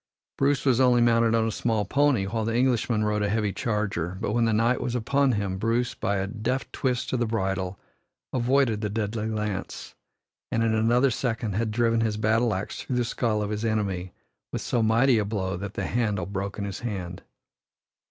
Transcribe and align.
Bruce 0.35 0.65
was 0.65 0.79
only 0.79 0.99
mounted 0.99 1.35
on 1.35 1.47
a 1.47 1.51
small 1.51 1.85
pony, 1.85 2.25
while 2.25 2.43
the 2.43 2.55
Englishman 2.57 3.03
rode 3.03 3.21
a 3.21 3.29
heavy 3.29 3.53
charger 3.53 4.17
but 4.19 4.31
when 4.31 4.45
the 4.45 4.51
knight 4.51 4.81
was 4.81 4.95
upon 4.95 5.33
him, 5.33 5.59
Bruce, 5.59 5.93
by 5.93 6.15
a 6.15 6.25
deft 6.25 6.73
twist 6.73 7.13
of 7.13 7.19
the 7.19 7.27
bridle, 7.27 7.79
avoided 8.33 8.81
the 8.81 8.89
deadly 8.89 9.27
lance, 9.27 9.93
and 10.51 10.63
in 10.63 10.73
another 10.73 11.11
second 11.11 11.53
had 11.53 11.69
driven 11.69 12.01
his 12.01 12.17
battle 12.17 12.51
axe 12.55 12.81
through 12.81 12.95
the 12.95 13.05
skull 13.05 13.43
of 13.43 13.51
his 13.51 13.63
enemy 13.63 14.11
with 14.51 14.63
so 14.63 14.81
mighty 14.81 15.19
a 15.19 15.23
blow 15.23 15.55
that 15.55 15.75
the 15.75 15.85
handle 15.85 16.25
broke 16.25 16.57
in 16.57 16.65
his 16.65 16.79
hand. 16.79 17.21